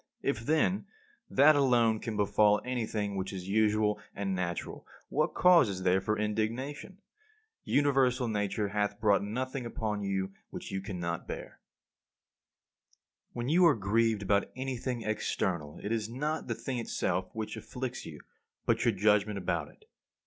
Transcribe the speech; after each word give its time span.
If, 0.23 0.39
then, 0.47 0.87
that 1.29 1.55
alone 1.55 1.99
can 1.99 2.17
befall 2.17 2.59
anything 2.65 3.15
which 3.15 3.31
is 3.31 3.47
usual 3.47 3.99
and 4.15 4.33
natural, 4.33 4.87
what 5.09 5.35
cause 5.35 5.69
is 5.69 5.83
there 5.83 6.01
for 6.01 6.17
indignation? 6.17 6.97
Universal 7.65 8.27
Nature 8.29 8.69
hath 8.69 8.99
brought 8.99 9.23
nothing 9.23 9.63
upon 9.63 10.01
you 10.01 10.31
which 10.49 10.71
you 10.71 10.81
cannot 10.81 11.27
bear. 11.27 11.59
47. 13.33 13.33
When 13.33 13.49
you 13.49 13.63
are 13.67 13.75
grieved 13.75 14.23
about 14.23 14.49
anything 14.55 15.03
external 15.03 15.79
it 15.83 15.91
is 15.91 16.09
not 16.09 16.47
the 16.47 16.55
thing 16.55 16.79
itself 16.79 17.29
which 17.35 17.55
afflicts 17.55 18.03
you, 18.03 18.21
but 18.65 18.83
your 18.83 18.95
judgment 18.95 19.37
about 19.37 19.67
it. 19.67 19.85